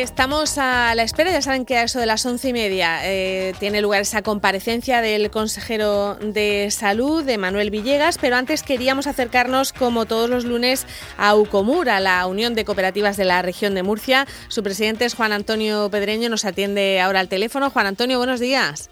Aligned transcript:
Estamos 0.00 0.56
a 0.56 0.94
la 0.94 1.02
espera, 1.02 1.30
ya 1.30 1.42
saben 1.42 1.66
que 1.66 1.76
a 1.76 1.82
eso 1.82 2.00
de 2.00 2.06
las 2.06 2.24
once 2.24 2.48
y 2.48 2.54
media 2.54 3.00
eh, 3.04 3.52
tiene 3.60 3.82
lugar 3.82 4.00
esa 4.00 4.22
comparecencia 4.22 5.02
del 5.02 5.30
consejero 5.30 6.14
de 6.14 6.70
salud, 6.70 7.22
de 7.22 7.36
Manuel 7.36 7.70
Villegas, 7.70 8.16
pero 8.16 8.36
antes 8.36 8.62
queríamos 8.62 9.06
acercarnos, 9.06 9.74
como 9.74 10.06
todos 10.06 10.30
los 10.30 10.46
lunes, 10.46 10.86
a 11.18 11.36
UCOMUR, 11.36 11.90
a 11.90 12.00
la 12.00 12.26
Unión 12.26 12.54
de 12.54 12.64
Cooperativas 12.64 13.18
de 13.18 13.26
la 13.26 13.42
región 13.42 13.74
de 13.74 13.82
Murcia. 13.82 14.26
Su 14.48 14.62
presidente 14.62 15.04
es 15.04 15.12
Juan 15.12 15.30
Antonio 15.30 15.90
Pedreño, 15.90 16.30
nos 16.30 16.46
atiende 16.46 16.98
ahora 16.98 17.20
al 17.20 17.28
teléfono. 17.28 17.68
Juan 17.68 17.86
Antonio, 17.86 18.16
buenos 18.16 18.40
días. 18.40 18.88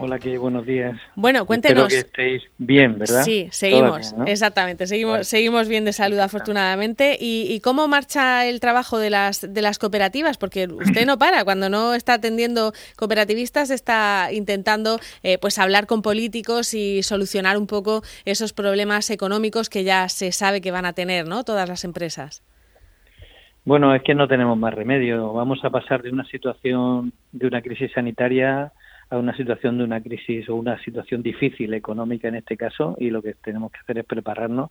Hola, 0.00 0.20
qué 0.20 0.38
buenos 0.38 0.64
días. 0.64 0.96
Bueno, 1.16 1.44
cuéntenos. 1.44 1.92
Espero 1.92 2.12
que 2.12 2.36
estéis 2.36 2.50
bien, 2.56 3.00
¿verdad? 3.00 3.22
Sí, 3.24 3.48
seguimos, 3.50 4.14
exactamente, 4.26 4.86
seguimos, 4.86 5.26
seguimos 5.26 5.68
bien 5.68 5.84
de 5.84 5.92
salud 5.92 6.18
afortunadamente. 6.20 7.16
¿Y, 7.20 7.58
cómo 7.64 7.88
marcha 7.88 8.46
el 8.46 8.60
trabajo 8.60 8.98
de 8.98 9.10
las, 9.10 9.52
de 9.52 9.60
las 9.60 9.80
cooperativas? 9.80 10.38
Porque 10.38 10.68
usted 10.68 11.04
no 11.04 11.18
para, 11.18 11.44
cuando 11.44 11.68
no 11.68 11.94
está 11.94 12.14
atendiendo 12.14 12.72
cooperativistas 12.96 13.70
está 13.70 14.28
intentando 14.32 15.00
eh, 15.24 15.38
pues 15.38 15.58
hablar 15.58 15.86
con 15.86 16.00
políticos 16.00 16.74
y 16.74 17.02
solucionar 17.02 17.58
un 17.58 17.66
poco 17.66 18.02
esos 18.24 18.52
problemas 18.52 19.10
económicos 19.10 19.68
que 19.68 19.82
ya 19.82 20.08
se 20.08 20.30
sabe 20.30 20.60
que 20.60 20.70
van 20.70 20.84
a 20.84 20.92
tener, 20.92 21.26
¿no? 21.26 21.42
Todas 21.42 21.68
las 21.68 21.84
empresas. 21.84 22.44
Bueno, 23.64 23.92
es 23.94 24.02
que 24.02 24.14
no 24.14 24.28
tenemos 24.28 24.56
más 24.56 24.72
remedio. 24.72 25.32
Vamos 25.32 25.58
a 25.64 25.70
pasar 25.70 26.02
de 26.02 26.10
una 26.10 26.24
situación 26.26 27.12
de 27.32 27.46
una 27.48 27.62
crisis 27.62 27.90
sanitaria 27.92 28.72
a 29.10 29.16
una 29.16 29.36
situación 29.36 29.78
de 29.78 29.84
una 29.84 30.02
crisis 30.02 30.48
o 30.48 30.56
una 30.56 30.78
situación 30.82 31.22
difícil 31.22 31.72
económica 31.74 32.28
en 32.28 32.36
este 32.36 32.56
caso 32.56 32.96
y 32.98 33.10
lo 33.10 33.22
que 33.22 33.34
tenemos 33.34 33.72
que 33.72 33.78
hacer 33.78 33.98
es 33.98 34.04
prepararnos 34.04 34.70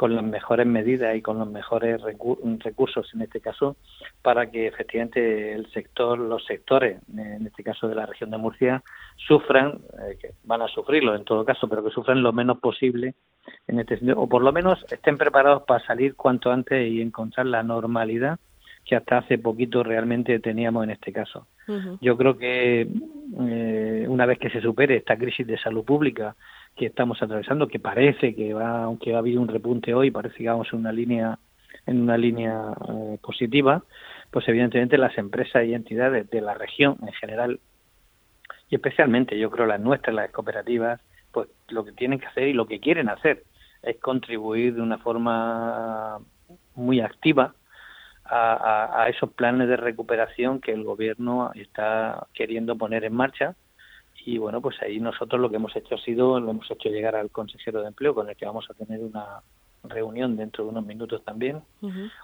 con 0.00 0.14
las 0.14 0.24
mejores 0.24 0.66
medidas 0.66 1.14
y 1.14 1.20
con 1.20 1.38
los 1.38 1.50
mejores 1.50 2.00
recursos 2.00 3.10
en 3.12 3.20
este 3.20 3.40
caso 3.40 3.76
para 4.22 4.50
que 4.50 4.66
efectivamente 4.66 5.52
el 5.52 5.70
sector, 5.72 6.18
los 6.18 6.42
sectores, 6.46 7.00
en 7.14 7.46
este 7.46 7.62
caso 7.62 7.86
de 7.86 7.94
la 7.94 8.06
región 8.06 8.30
de 8.30 8.38
Murcia, 8.38 8.82
sufran, 9.16 9.80
eh, 10.02 10.16
que 10.18 10.30
van 10.44 10.62
a 10.62 10.68
sufrirlo 10.68 11.14
en 11.14 11.24
todo 11.24 11.44
caso, 11.44 11.68
pero 11.68 11.84
que 11.84 11.90
sufran 11.90 12.22
lo 12.22 12.32
menos 12.32 12.58
posible 12.60 13.14
en 13.66 13.78
este 13.78 13.98
sentido, 13.98 14.20
o 14.20 14.26
por 14.26 14.42
lo 14.42 14.52
menos 14.52 14.82
estén 14.90 15.18
preparados 15.18 15.64
para 15.64 15.84
salir 15.84 16.14
cuanto 16.14 16.50
antes 16.50 16.90
y 16.90 17.02
encontrar 17.02 17.44
la 17.44 17.62
normalidad 17.62 18.38
que 18.90 18.96
hasta 18.96 19.18
hace 19.18 19.38
poquito 19.38 19.84
realmente 19.84 20.40
teníamos 20.40 20.82
en 20.82 20.90
este 20.90 21.12
caso. 21.12 21.46
Yo 22.00 22.16
creo 22.16 22.36
que 22.36 22.88
eh, 23.40 24.04
una 24.08 24.26
vez 24.26 24.40
que 24.40 24.50
se 24.50 24.60
supere 24.60 24.96
esta 24.96 25.16
crisis 25.16 25.46
de 25.46 25.56
salud 25.56 25.84
pública 25.84 26.34
que 26.76 26.86
estamos 26.86 27.22
atravesando, 27.22 27.68
que 27.68 27.78
parece 27.78 28.34
que 28.34 28.52
va, 28.52 28.82
aunque 28.82 29.14
ha 29.14 29.18
habido 29.18 29.40
un 29.40 29.46
repunte 29.46 29.94
hoy, 29.94 30.10
parece 30.10 30.38
que 30.38 30.48
vamos 30.48 30.66
en 30.72 30.80
una 30.80 30.90
línea 30.90 31.38
en 31.86 32.00
una 32.00 32.18
línea 32.18 32.72
eh, 32.88 33.18
positiva, 33.22 33.84
pues 34.32 34.48
evidentemente 34.48 34.98
las 34.98 35.16
empresas 35.16 35.64
y 35.64 35.74
entidades 35.74 36.28
de 36.28 36.40
la 36.40 36.54
región 36.54 36.96
en 37.02 37.12
general 37.12 37.60
y 38.68 38.74
especialmente 38.74 39.38
yo 39.38 39.50
creo 39.50 39.66
las 39.66 39.80
nuestras, 39.80 40.16
las 40.16 40.32
cooperativas, 40.32 41.00
pues 41.30 41.48
lo 41.68 41.84
que 41.84 41.92
tienen 41.92 42.18
que 42.18 42.26
hacer 42.26 42.48
y 42.48 42.54
lo 42.54 42.66
que 42.66 42.80
quieren 42.80 43.08
hacer 43.08 43.44
es 43.84 43.98
contribuir 44.00 44.74
de 44.74 44.82
una 44.82 44.98
forma 44.98 46.18
muy 46.74 47.00
activa 47.00 47.54
a, 48.30 49.06
esos 49.08 49.32
planes 49.32 49.68
de 49.68 49.76
recuperación 49.76 50.60
que 50.60 50.72
el 50.72 50.84
gobierno 50.84 51.50
está 51.54 52.26
queriendo 52.32 52.76
poner 52.76 53.04
en 53.04 53.14
marcha 53.14 53.56
y 54.24 54.38
bueno 54.38 54.60
pues 54.60 54.76
ahí 54.82 55.00
nosotros 55.00 55.40
lo 55.40 55.50
que 55.50 55.56
hemos 55.56 55.74
hecho 55.74 55.94
ha 55.96 55.98
sido 55.98 56.38
lo 56.38 56.50
hemos 56.50 56.70
hecho 56.70 56.88
llegar 56.88 57.16
al 57.16 57.30
consejero 57.30 57.80
de 57.80 57.88
empleo 57.88 58.14
con 58.14 58.28
el 58.28 58.36
que 58.36 58.46
vamos 58.46 58.66
a 58.70 58.74
tener 58.74 59.00
una 59.00 59.42
reunión 59.82 60.36
dentro 60.36 60.64
de 60.64 60.70
unos 60.70 60.86
minutos 60.86 61.24
también 61.24 61.62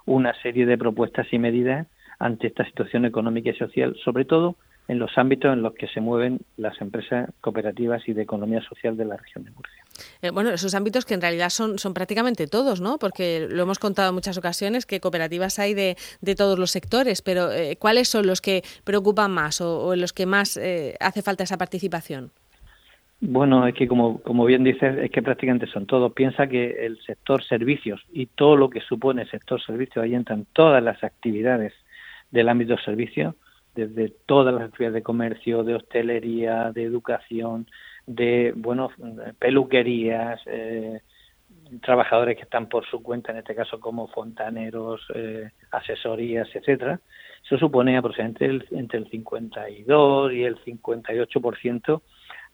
una 0.05 0.35
serie 0.43 0.67
de 0.67 0.79
propuestas 0.79 1.27
y 1.33 1.39
medidas 1.39 1.87
ante 2.19 2.47
esta 2.47 2.65
situación 2.65 3.05
económica 3.05 3.51
y 3.51 3.55
social 3.55 3.97
sobre 4.05 4.25
todo 4.25 4.57
en 4.89 4.99
los 4.99 5.17
ámbitos 5.19 5.53
en 5.53 5.63
los 5.63 5.75
que 5.75 5.89
se 5.89 6.01
mueven 6.01 6.41
las 6.57 6.81
empresas 6.81 7.31
cooperativas 7.41 8.07
y 8.09 8.13
de 8.13 8.23
economía 8.23 8.61
social 8.63 8.97
de 8.97 9.05
la 9.05 9.17
región 9.17 9.45
de 9.45 9.51
Murcia. 9.51 9.76
Eh, 10.23 10.31
bueno, 10.31 10.51
esos 10.51 10.75
ámbitos 10.75 11.05
que 11.05 11.15
en 11.15 11.21
realidad 11.21 11.51
son, 11.51 11.79
son 11.79 11.95
prácticamente 11.95 12.47
todos, 12.47 12.81
¿no? 12.81 12.99
Porque 12.99 13.47
lo 13.51 13.63
hemos 13.63 13.79
contado 13.79 14.11
en 14.11 14.15
muchas 14.15 14.39
ocasiones 14.39 14.87
que 14.87 15.01
cooperativas 15.01 15.59
hay 15.59 15.75
de, 15.75 15.97
de 16.21 16.35
todos 16.35 16.59
los 16.59 16.71
sectores, 16.71 17.23
pero 17.23 17.53
eh, 17.53 17.77
¿cuáles 17.79 18.09
son 18.09 18.27
los 18.27 18.41
que 18.41 18.63
preocupan 18.85 19.31
más 19.31 19.61
o, 19.61 19.93
en 19.95 20.01
los 20.01 20.13
que 20.13 20.27
más 20.27 20.57
eh, 20.57 20.97
hace 21.01 21.23
falta 21.23 21.45
esa 21.45 21.59
participación? 21.59 22.31
Bueno, 23.21 23.67
es 23.67 23.75
que 23.75 23.89
como, 23.89 24.21
como 24.21 24.45
bien 24.45 24.63
dices, 24.63 24.99
es 24.99 25.11
que 25.11 25.23
prácticamente 25.23 25.67
son 25.67 25.87
todos. 25.87 26.13
Piensa 26.13 26.47
que 26.47 26.85
el 26.85 27.01
sector 27.03 27.43
servicios 27.43 28.05
y 28.13 28.27
todo 28.27 28.57
lo 28.57 28.69
que 28.69 28.83
supone 28.83 29.23
el 29.23 29.31
sector 29.31 29.61
servicios, 29.63 30.05
ahí 30.05 30.15
entran 30.15 30.47
todas 30.53 30.83
las 30.83 31.03
actividades 31.03 31.73
del 32.31 32.49
ámbito 32.49 32.77
servicio, 32.77 33.35
desde 33.75 34.11
todas 34.27 34.55
las 34.55 34.65
actividades 34.65 34.95
de 34.95 35.03
comercio, 35.03 35.63
de 35.63 35.77
hostelería, 35.77 36.73
de 36.73 36.83
educación, 36.83 37.67
de 38.07 38.53
bueno 38.57 38.91
peluquerías, 39.39 40.41
eh, 40.47 41.01
trabajadores 41.83 42.37
que 42.37 42.45
están 42.45 42.69
por 42.69 42.87
su 42.87 43.03
cuenta, 43.03 43.33
en 43.33 43.39
este 43.39 43.55
caso 43.55 43.81
como 43.81 44.09
fontaneros, 44.09 45.01
eh, 45.15 45.51
asesorías, 45.71 46.49
etcétera. 46.55 47.01
Eso 47.45 47.59
supone 47.59 47.97
aproximadamente 47.97 48.67
entre 48.73 48.99
el 48.99 49.11
52 49.11 50.33
y 50.33 50.45
el 50.45 50.57
58% 50.65 52.03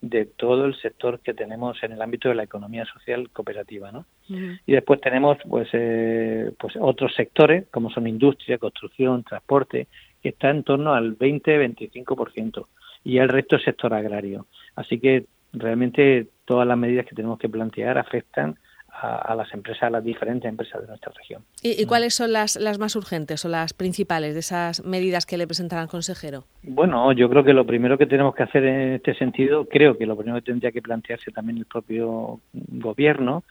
de 0.03 0.27
todo 0.27 0.65
el 0.65 0.75
sector 0.81 1.21
que 1.21 1.33
tenemos 1.33 1.81
en 1.83 1.93
el 1.93 2.03
ámbito 2.03 2.29
de 2.29 2.35
la 2.35 2.43
economía 2.43 2.85
social 2.87 3.31
cooperativa, 3.31 3.93
¿no? 3.93 4.05
Y 4.29 4.73
después 4.73 5.01
tenemos 5.01 5.39
pues 5.49 5.69
eh, 5.73 6.53
pues 6.59 6.75
otros 6.79 7.15
sectores 7.15 7.67
como 7.71 7.89
son 7.91 8.09
industria, 8.09 8.59
construcción, 8.59 9.23
transporte, 9.23 9.87
que 10.21 10.31
está 10.31 10.51
en 10.51 10.65
torno 10.65 10.93
al 10.93 11.17
20-25% 11.17 12.67
y 13.05 13.19
el 13.19 13.29
resto 13.29 13.57
es 13.57 13.63
sector 13.63 13.95
agrario. 13.95 14.47
Así 14.75 14.99
que 14.99 15.27
realmente 15.53 16.29
todas 16.45 16.67
las 16.67 16.79
medidas 16.79 17.07
que 17.07 17.15
tenemos 17.15 17.39
que 17.39 17.49
plantear 17.49 17.99
afectan 17.99 18.57
a, 19.03 19.35
las 19.35 19.53
empresas, 19.53 19.85
a 19.85 19.91
las 19.91 20.05
diferentes 20.05 20.49
empresas 20.49 20.81
de 20.81 20.87
nuestra 20.87 21.13
región. 21.17 21.43
¿Y, 21.63 21.85
cuáles 21.87 22.15
son 22.15 22.33
las, 22.33 22.57
las 22.57 22.79
más 22.79 22.95
urgentes 22.95 23.45
o 23.45 23.49
las 23.49 23.73
principales 23.73 24.35
de 24.35 24.41
esas 24.41 24.85
medidas 24.85 25.27
que 25.27 25.37
le 25.39 25.47
presentará 25.47 25.83
el 25.83 25.89
consejero? 25.89 26.45
Bueno, 26.63 27.11
yo 27.13 27.29
creo 27.29 27.43
que 27.43 27.53
lo 27.53 27.67
primero 27.67 27.99
que 27.99 28.07
tenemos 28.07 28.35
que 28.35 28.45
hacer 28.45 28.65
en 28.65 28.93
este 28.95 29.15
sentido, 29.15 29.65
creo 29.65 29.99
que 29.99 30.07
lo 30.07 30.17
primero 30.17 30.39
que 30.39 30.53
tendría 30.53 30.71
que 30.71 30.83
plantearse 30.83 31.33
también 31.33 31.59
el 31.59 31.67
propio 31.67 32.41
gobierno, 32.53 33.43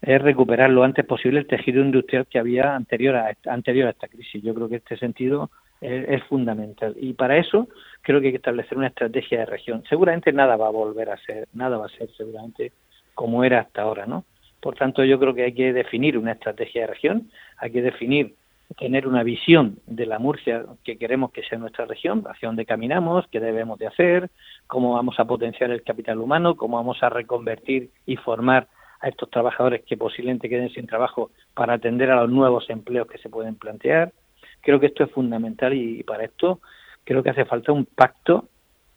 es 0.00 0.22
recuperar 0.22 0.70
lo 0.70 0.84
antes 0.84 1.04
posible 1.04 1.40
el 1.40 1.46
tejido 1.46 1.82
industrial 1.82 2.26
que 2.26 2.38
había 2.38 2.74
anterior 2.74 3.16
a, 3.16 3.36
anterior 3.46 3.88
a 3.88 3.90
esta 3.90 4.08
crisis. 4.08 4.42
Yo 4.42 4.54
creo 4.54 4.68
que 4.68 4.76
este 4.76 4.96
sentido 4.96 5.50
es, 5.80 6.22
fundamental. 6.24 6.94
Y 6.98 7.12
para 7.12 7.36
eso 7.36 7.68
creo 8.02 8.20
que 8.20 8.26
hay 8.26 8.32
que 8.32 8.38
establecer 8.38 8.76
una 8.76 8.88
estrategia 8.88 9.40
de 9.40 9.46
región. 9.46 9.84
Seguramente 9.88 10.32
nada 10.32 10.56
va 10.56 10.68
a 10.68 10.70
volver 10.70 11.10
a 11.10 11.16
ser, 11.18 11.48
nada 11.52 11.78
va 11.78 11.86
a 11.86 11.90
ser 11.90 12.08
seguramente 12.16 12.72
como 13.14 13.44
era 13.44 13.60
hasta 13.60 13.82
ahora, 13.82 14.06
¿no? 14.06 14.24
Por 14.60 14.74
tanto, 14.74 15.04
yo 15.04 15.18
creo 15.18 15.34
que 15.34 15.44
hay 15.44 15.54
que 15.54 15.72
definir 15.72 16.18
una 16.18 16.32
estrategia 16.32 16.82
de 16.82 16.86
región, 16.88 17.30
hay 17.58 17.70
que 17.70 17.82
definir, 17.82 18.34
tener 18.76 19.06
una 19.06 19.22
visión 19.22 19.78
de 19.86 20.04
la 20.04 20.18
Murcia 20.18 20.64
que 20.84 20.98
queremos 20.98 21.30
que 21.30 21.42
sea 21.42 21.58
nuestra 21.58 21.86
región, 21.86 22.24
hacia 22.28 22.48
dónde 22.48 22.66
caminamos, 22.66 23.26
qué 23.28 23.40
debemos 23.40 23.78
de 23.78 23.86
hacer, 23.86 24.30
cómo 24.66 24.94
vamos 24.94 25.18
a 25.18 25.24
potenciar 25.24 25.70
el 25.70 25.82
capital 25.82 26.18
humano, 26.18 26.56
cómo 26.56 26.76
vamos 26.76 27.02
a 27.02 27.08
reconvertir 27.08 27.90
y 28.04 28.16
formar 28.16 28.68
a 29.00 29.08
estos 29.08 29.30
trabajadores 29.30 29.84
que 29.84 29.96
posiblemente 29.96 30.48
queden 30.48 30.70
sin 30.70 30.86
trabajo 30.86 31.30
para 31.54 31.74
atender 31.74 32.10
a 32.10 32.22
los 32.22 32.30
nuevos 32.30 32.68
empleos 32.68 33.06
que 33.06 33.18
se 33.18 33.28
pueden 33.28 33.54
plantear, 33.54 34.12
Creo 34.60 34.80
que 34.80 34.86
esto 34.86 35.04
es 35.04 35.10
fundamental 35.10 35.72
y 35.74 36.02
para 36.02 36.24
esto 36.24 36.60
creo 37.04 37.22
que 37.22 37.30
hace 37.30 37.46
falta 37.46 37.72
un 37.72 37.86
pacto, 37.86 38.48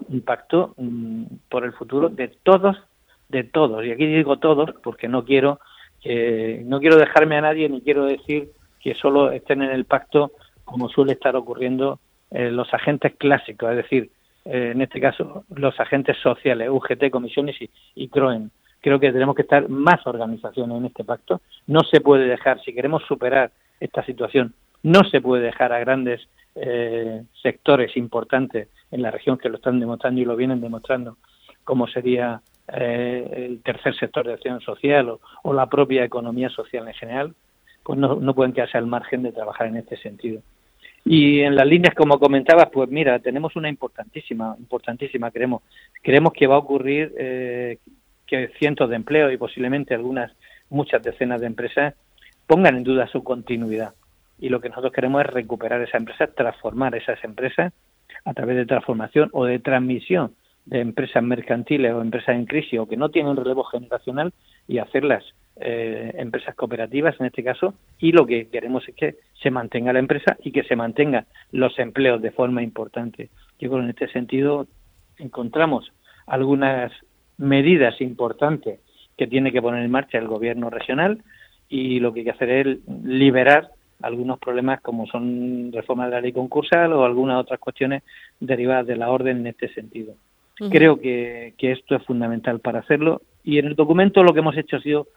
un 0.09 0.21
pacto 0.21 0.73
mm, 0.77 1.23
por 1.49 1.63
el 1.63 1.71
futuro 1.71 2.09
de 2.09 2.27
todos, 2.43 2.77
de 3.29 3.45
todos. 3.45 3.85
Y 3.85 3.91
aquí 3.91 4.05
digo 4.05 4.37
todos 4.37 4.71
porque 4.83 5.07
no 5.07 5.23
quiero 5.23 5.59
que 6.01 6.61
no 6.65 6.79
quiero 6.79 6.97
dejarme 6.97 7.37
a 7.37 7.41
nadie 7.41 7.69
ni 7.69 7.81
quiero 7.81 8.05
decir 8.05 8.49
que 8.81 8.95
solo 8.95 9.31
estén 9.31 9.61
en 9.61 9.71
el 9.71 9.85
pacto 9.85 10.31
como 10.65 10.89
suele 10.89 11.13
estar 11.13 11.35
ocurriendo 11.35 11.99
eh, 12.31 12.49
los 12.51 12.73
agentes 12.73 13.13
clásicos, 13.17 13.69
es 13.71 13.77
decir, 13.77 14.09
eh, 14.45 14.71
en 14.73 14.81
este 14.81 14.99
caso 14.99 15.45
los 15.55 15.79
agentes 15.79 16.17
sociales, 16.17 16.69
UGT, 16.69 17.09
comisiones 17.11 17.61
y, 17.61 17.69
y 17.95 18.09
CROEN. 18.09 18.51
Creo 18.81 18.99
que 18.99 19.11
tenemos 19.11 19.35
que 19.35 19.43
estar 19.43 19.69
más 19.69 20.05
organizaciones 20.07 20.75
en 20.75 20.85
este 20.85 21.03
pacto. 21.03 21.39
No 21.67 21.81
se 21.81 22.01
puede 22.01 22.25
dejar, 22.25 22.59
si 22.61 22.73
queremos 22.73 23.03
superar 23.05 23.51
esta 23.79 24.03
situación, 24.03 24.53
no 24.83 25.03
se 25.03 25.21
puede 25.21 25.43
dejar 25.43 25.73
a 25.73 25.79
grandes 25.79 26.21
eh, 26.55 27.23
sectores 27.41 27.95
importantes 27.95 28.67
en 28.91 29.01
la 29.01 29.11
región 29.11 29.37
que 29.37 29.49
lo 29.49 29.55
están 29.55 29.79
demostrando 29.79 30.21
y 30.21 30.25
lo 30.25 30.35
vienen 30.35 30.61
demostrando, 30.61 31.17
como 31.63 31.87
sería 31.87 32.41
eh, 32.73 33.47
el 33.47 33.61
tercer 33.61 33.95
sector 33.95 34.27
de 34.27 34.33
acción 34.33 34.59
social 34.61 35.17
o, 35.43 35.53
la 35.53 35.67
propia 35.67 36.03
economía 36.03 36.49
social 36.49 36.87
en 36.87 36.93
general, 36.93 37.35
pues 37.83 37.97
no, 37.97 38.15
no 38.15 38.33
pueden 38.33 38.53
quedarse 38.53 38.77
al 38.77 38.87
margen 38.87 39.23
de 39.23 39.31
trabajar 39.31 39.67
en 39.67 39.77
este 39.77 39.97
sentido. 39.97 40.41
Y 41.03 41.39
en 41.39 41.55
las 41.55 41.65
líneas, 41.65 41.95
como 41.95 42.19
comentabas, 42.19 42.69
pues 42.71 42.89
mira, 42.89 43.17
tenemos 43.19 43.55
una 43.55 43.69
importantísima, 43.69 44.55
importantísima, 44.59 45.31
creemos, 45.31 45.63
creemos 46.03 46.33
que 46.33 46.47
va 46.47 46.55
a 46.55 46.59
ocurrir 46.59 47.13
eh, 47.17 47.77
que 48.27 48.49
cientos 48.59 48.89
de 48.89 48.97
empleos 48.97 49.33
y 49.33 49.37
posiblemente 49.37 49.95
algunas, 49.95 50.31
muchas 50.69 51.01
decenas 51.01 51.41
de 51.41 51.47
empresas 51.47 51.95
pongan 52.45 52.77
en 52.77 52.83
duda 52.83 53.07
su 53.07 53.23
continuidad 53.23 53.93
y 54.41 54.49
lo 54.49 54.59
que 54.59 54.69
nosotros 54.69 54.91
queremos 54.91 55.23
es 55.23 55.27
recuperar 55.27 55.81
esas 55.81 56.01
empresas, 56.01 56.35
transformar 56.35 56.95
esas 56.95 57.23
empresas 57.23 57.71
a 58.25 58.33
través 58.33 58.57
de 58.57 58.65
transformación 58.65 59.29
o 59.31 59.45
de 59.45 59.59
transmisión 59.59 60.35
de 60.65 60.79
empresas 60.79 61.23
mercantiles 61.23 61.93
o 61.93 62.01
empresas 62.01 62.35
en 62.35 62.45
crisis 62.45 62.79
o 62.79 62.87
que 62.87 62.97
no 62.97 63.09
tienen 63.09 63.35
relevo 63.35 63.63
generacional 63.63 64.33
y 64.67 64.77
hacerlas 64.77 65.23
eh, 65.59 66.13
empresas 66.17 66.55
cooperativas 66.55 67.19
en 67.19 67.27
este 67.27 67.43
caso 67.43 67.73
y 67.99 68.11
lo 68.11 68.25
que 68.25 68.47
queremos 68.47 68.87
es 68.87 68.95
que 68.95 69.15
se 69.41 69.51
mantenga 69.51 69.93
la 69.93 69.99
empresa 69.99 70.37
y 70.43 70.51
que 70.51 70.63
se 70.63 70.75
mantengan 70.75 71.25
los 71.51 71.77
empleos 71.79 72.21
de 72.21 72.31
forma 72.31 72.63
importante. 72.63 73.29
Yo 73.59 73.69
creo 73.69 73.79
que 73.79 73.83
en 73.83 73.89
este 73.89 74.07
sentido 74.09 74.67
encontramos 75.17 75.91
algunas 76.27 76.91
medidas 77.37 77.99
importantes 78.01 78.79
que 79.17 79.27
tiene 79.27 79.51
que 79.51 79.61
poner 79.61 79.83
en 79.83 79.91
marcha 79.91 80.17
el 80.17 80.27
gobierno 80.27 80.69
regional 80.69 81.23
y 81.69 81.99
lo 81.99 82.13
que 82.13 82.19
hay 82.19 82.25
que 82.25 82.31
hacer 82.31 82.49
es 82.49 82.77
liberar 83.03 83.71
algunos 84.01 84.39
problemas 84.39 84.81
como 84.81 85.07
son 85.07 85.71
reformas 85.71 86.07
de 86.07 86.15
la 86.15 86.21
ley 86.21 86.31
concursal 86.31 86.93
o 86.93 87.05
algunas 87.05 87.39
otras 87.39 87.59
cuestiones 87.59 88.03
derivadas 88.39 88.87
de 88.87 88.95
la 88.95 89.09
orden 89.09 89.37
en 89.39 89.47
este 89.47 89.73
sentido. 89.73 90.13
Creo 90.69 90.99
que, 90.99 91.55
que 91.57 91.71
esto 91.71 91.95
es 91.95 92.05
fundamental 92.05 92.59
para 92.59 92.79
hacerlo 92.79 93.21
y 93.43 93.57
en 93.57 93.65
el 93.65 93.75
documento 93.75 94.23
lo 94.23 94.33
que 94.33 94.39
hemos 94.39 94.55
hecho 94.57 94.77
ha 94.77 94.81
sido 94.81 95.07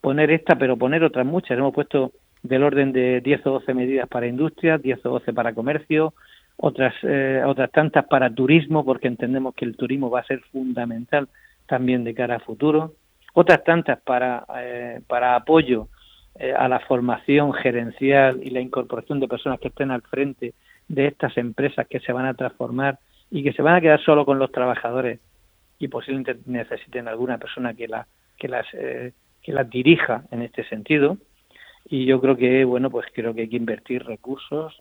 poner 0.00 0.30
esta, 0.30 0.56
pero 0.56 0.76
poner 0.76 1.02
otras 1.02 1.26
muchas. 1.26 1.58
Hemos 1.58 1.74
puesto 1.74 2.12
del 2.42 2.62
orden 2.62 2.92
de 2.92 3.20
10 3.22 3.46
o 3.46 3.50
12 3.52 3.74
medidas 3.74 4.08
para 4.08 4.26
industria, 4.26 4.78
10 4.78 5.06
o 5.06 5.10
12 5.10 5.32
para 5.32 5.54
comercio, 5.54 6.14
otras, 6.56 6.94
eh, 7.02 7.42
otras 7.44 7.70
tantas 7.72 8.04
para 8.04 8.32
turismo, 8.32 8.84
porque 8.84 9.08
entendemos 9.08 9.54
que 9.54 9.64
el 9.64 9.76
turismo 9.76 10.10
va 10.10 10.20
a 10.20 10.26
ser 10.26 10.40
fundamental 10.52 11.28
también 11.66 12.04
de 12.04 12.14
cara 12.14 12.36
a 12.36 12.40
futuro, 12.40 12.92
otras 13.32 13.64
tantas 13.64 14.00
para, 14.02 14.44
eh, 14.58 15.00
para 15.06 15.36
apoyo 15.36 15.88
eh, 16.36 16.52
a 16.52 16.68
la 16.68 16.80
formación 16.80 17.52
gerencial 17.52 18.40
y 18.42 18.50
la 18.50 18.60
incorporación 18.60 19.20
de 19.20 19.28
personas 19.28 19.60
que 19.60 19.68
estén 19.68 19.90
al 19.90 20.02
frente 20.02 20.54
de 20.88 21.06
estas 21.06 21.36
empresas 21.38 21.86
que 21.88 22.00
se 22.00 22.12
van 22.12 22.26
a 22.26 22.34
transformar 22.34 22.98
y 23.30 23.42
que 23.42 23.52
se 23.52 23.62
van 23.62 23.76
a 23.76 23.80
quedar 23.80 24.00
solo 24.00 24.24
con 24.24 24.38
los 24.38 24.52
trabajadores 24.52 25.20
y 25.78 25.88
posiblemente 25.88 26.36
necesiten 26.46 27.08
alguna 27.08 27.38
persona 27.38 27.74
que, 27.74 27.88
la, 27.88 28.06
que, 28.36 28.48
las, 28.48 28.66
eh, 28.74 29.12
que 29.42 29.52
las 29.52 29.68
dirija 29.68 30.24
en 30.30 30.42
este 30.42 30.64
sentido. 30.68 31.18
Y 31.88 32.06
yo 32.06 32.20
creo 32.20 32.36
que, 32.36 32.64
bueno, 32.64 32.90
pues 32.90 33.06
creo 33.12 33.34
que 33.34 33.42
hay 33.42 33.48
que 33.48 33.56
invertir 33.56 34.04
recursos 34.04 34.74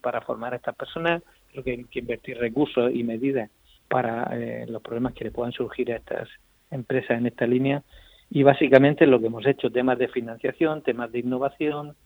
para 0.00 0.20
formar 0.20 0.52
a 0.52 0.56
estas 0.56 0.76
personas, 0.76 1.22
creo 1.50 1.64
que 1.64 1.70
hay 1.72 1.84
que 1.84 2.00
invertir 2.00 2.38
recursos 2.38 2.92
y 2.94 3.02
medidas 3.04 3.50
para 3.88 4.28
eh, 4.32 4.66
los 4.68 4.82
problemas 4.82 5.14
que 5.14 5.24
le 5.24 5.30
puedan 5.30 5.52
surgir 5.52 5.92
a 5.92 5.96
estas 5.96 6.28
empresas 6.70 7.18
en 7.18 7.26
esta 7.26 7.46
línea. 7.46 7.82
Y 8.30 8.44
básicamente 8.44 9.06
lo 9.06 9.20
que 9.20 9.26
hemos 9.26 9.44
hecho, 9.46 9.70
temas 9.70 9.98
de 9.98 10.08
financiación, 10.08 10.82
temas 10.82 11.10
de 11.10 11.18
innovación, 11.18 11.96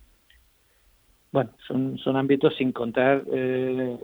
bueno, 1.33 1.51
son, 1.67 1.99
son 1.99 2.17
ámbitos 2.17 2.57
sin 2.57 2.73
contar 2.73 3.25
eh, 3.31 3.99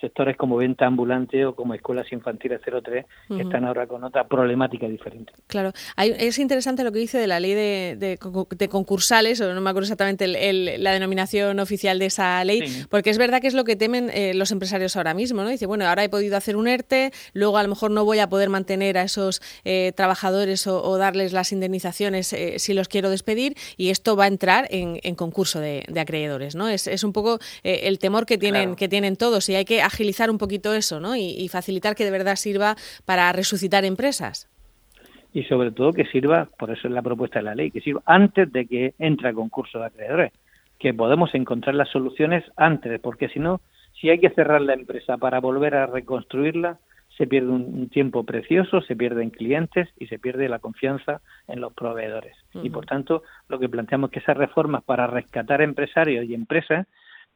sectores 0.00 0.36
como 0.36 0.56
venta 0.56 0.86
ambulante 0.86 1.44
o 1.44 1.54
como 1.54 1.74
escuelas 1.74 2.10
infantiles 2.12 2.60
03 2.62 3.04
que 3.28 3.42
están 3.42 3.64
ahora 3.64 3.86
con 3.86 4.02
otra 4.02 4.26
problemática 4.26 4.88
diferente. 4.88 5.32
Claro, 5.46 5.72
es 5.96 6.38
interesante 6.38 6.84
lo 6.84 6.92
que 6.92 6.98
dice 6.98 7.18
de 7.18 7.26
la 7.26 7.40
ley 7.40 7.54
de, 7.54 8.18
concursales, 8.70 9.40
o 9.40 9.52
no 9.52 9.60
me 9.60 9.70
acuerdo 9.70 9.84
exactamente 9.84 10.26
la 10.78 10.92
denominación 10.92 11.60
oficial 11.60 11.98
de 11.98 12.06
esa 12.06 12.42
ley, 12.44 12.86
porque 12.88 13.10
es 13.10 13.18
verdad 13.18 13.40
que 13.40 13.48
es 13.48 13.54
lo 13.54 13.64
que 13.64 13.76
temen 13.76 14.10
eh, 14.12 14.32
los 14.34 14.50
empresarios 14.50 14.96
ahora 14.96 15.14
mismo, 15.14 15.42
¿no? 15.42 15.48
Dice, 15.48 15.66
bueno, 15.66 15.86
ahora 15.86 16.04
he 16.04 16.08
podido 16.08 16.36
hacer 16.36 16.56
un 16.56 16.68
ERTE, 16.68 17.12
luego 17.32 17.58
a 17.58 17.62
lo 17.62 17.68
mejor 17.68 17.90
no 17.90 18.04
voy 18.04 18.18
a 18.18 18.28
poder 18.28 18.48
mantener 18.48 18.96
a 18.98 19.02
esos 19.02 19.42
eh, 19.64 19.92
trabajadores 19.94 20.66
o, 20.66 20.98
darles 21.00 21.32
las 21.32 21.52
indemnizaciones 21.52 22.32
eh, 22.32 22.58
si 22.58 22.74
los 22.74 22.88
quiero 22.88 23.10
despedir 23.10 23.54
y 23.76 23.90
esto 23.90 24.16
va 24.16 24.24
a 24.24 24.26
entrar 24.26 24.66
en, 24.70 25.14
concurso 25.14 25.60
de, 25.60 25.84
acreedores, 26.00 26.54
¿no? 26.54 26.68
Es, 26.68 27.04
un 27.04 27.12
poco 27.12 27.38
el 27.62 27.98
temor 27.98 28.26
que 28.26 28.38
tienen, 28.38 28.74
que 28.74 28.88
tienen 28.88 29.16
todos 29.16 29.48
y 29.48 29.54
hay 29.54 29.64
que 29.64 29.82
agilizar 29.92 30.30
un 30.30 30.38
poquito 30.38 30.72
eso, 30.74 31.00
¿no? 31.00 31.16
Y, 31.16 31.48
facilitar 31.48 31.94
que 31.94 32.04
de 32.04 32.10
verdad 32.10 32.36
sirva 32.36 32.76
para 33.04 33.32
resucitar 33.32 33.84
empresas. 33.84 34.48
Y 35.32 35.44
sobre 35.44 35.70
todo 35.72 35.92
que 35.92 36.06
sirva, 36.06 36.48
por 36.58 36.70
eso 36.70 36.88
es 36.88 36.94
la 36.94 37.02
propuesta 37.02 37.38
de 37.38 37.44
la 37.44 37.54
ley, 37.54 37.70
que 37.70 37.80
sirva 37.80 38.02
antes 38.06 38.52
de 38.52 38.66
que 38.66 38.94
entre 38.98 39.28
a 39.28 39.32
concurso 39.32 39.78
de 39.78 39.86
acreedores, 39.86 40.32
que 40.78 40.94
podemos 40.94 41.34
encontrar 41.34 41.74
las 41.74 41.88
soluciones 41.90 42.44
antes, 42.56 43.00
porque 43.00 43.28
si 43.28 43.38
no, 43.38 43.60
si 44.00 44.08
hay 44.10 44.18
que 44.18 44.30
cerrar 44.30 44.60
la 44.60 44.74
empresa 44.74 45.18
para 45.18 45.40
volver 45.40 45.74
a 45.74 45.86
reconstruirla, 45.86 46.78
se 47.20 47.26
pierde 47.26 47.50
un, 47.50 47.90
tiempo 47.90 48.24
precioso, 48.24 48.80
se 48.80 48.96
pierden 48.96 49.28
clientes 49.28 49.88
y 49.98 50.06
se 50.06 50.18
pierde 50.18 50.48
la 50.48 50.58
confianza 50.58 51.20
en 51.48 51.60
los 51.60 51.74
proveedores. 51.74 52.34
Y 52.62 52.70
por 52.70 52.86
tanto, 52.86 53.22
lo 53.48 53.58
que 53.58 53.68
planteamos 53.68 54.08
es 54.08 54.14
que 54.14 54.20
esas 54.20 54.38
reformas 54.38 54.82
para 54.84 55.06
rescatar 55.06 55.60
empresarios 55.60 56.24
y 56.24 56.32
empresas 56.32 56.86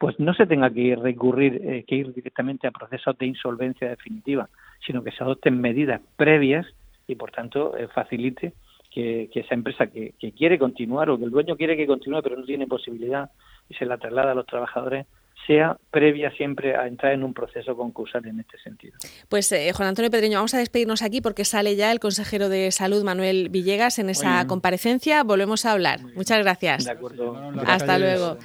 pues 0.05 0.21
no 0.21 0.35
se 0.35 0.45
tenga 0.45 0.69
que 0.69 0.97
recurrir, 0.97 1.63
eh, 1.65 1.85
que 1.89 1.95
ir 1.95 2.13
directamente 2.13 2.67
a 2.67 2.73
procesos 2.73 3.17
de 3.17 3.25
insolvencia 3.25 3.89
definitiva, 3.89 4.51
sino 4.85 5.03
que 5.03 5.11
se 5.11 5.25
adopten 5.25 5.59
medidas 5.59 6.03
previas 6.17 6.67
y, 7.07 7.15
por 7.15 7.31
tanto, 7.31 7.75
eh, 7.75 7.89
facilite 7.89 8.53
que, 8.91 9.31
esa 9.35 9.55
empresa 9.55 9.87
que, 9.87 10.13
que, 10.19 10.33
quiere 10.33 10.59
continuar 10.59 11.09
o 11.09 11.17
que 11.17 11.25
el 11.25 11.31
dueño 11.31 11.57
quiere 11.57 11.75
que 11.75 11.87
continúe 11.87 12.21
pero 12.23 12.37
no 12.37 12.45
tiene 12.45 12.67
posibilidad 12.67 13.31
y 13.71 13.75
se 13.77 13.87
la 13.87 13.97
traslada 13.97 14.33
a 14.33 14.35
los 14.35 14.45
trabajadores, 14.45 15.07
sea 15.47 15.77
previa 15.91 16.31
siempre 16.33 16.77
a 16.77 16.87
entrar 16.87 17.13
en 17.13 17.23
un 17.23 17.35
proceso 17.35 17.77
concursal 17.77 18.27
en 18.27 18.41
este 18.41 18.59
sentido. 18.59 18.95
Pues 19.29 19.51
eh, 19.53 19.73
Juan 19.75 19.89
Antonio 19.89 20.11
Pedreño, 20.11 20.39
vamos 20.39 20.55
a 20.55 20.59
despedirnos 20.59 21.03
aquí 21.03 21.21
porque 21.21 21.45
sale 21.45 21.77
ya 21.77 21.93
el 21.93 22.01
consejero 22.01 22.49
de 22.49 22.71
Salud 22.71 23.05
Manuel 23.05 23.49
Villegas 23.51 23.99
en 23.99 24.11
esa 24.11 24.47
comparecencia. 24.47 25.23
Volvemos 25.23 25.67
a 25.67 25.73
hablar. 25.73 26.01
Muchas 26.15 26.39
gracias. 26.43 26.85
De 26.85 26.93
acuerdo. 26.93 27.37
Hasta 27.67 27.99
luego. 27.99 28.39